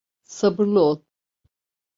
[0.23, 1.01] Sabırlı ol.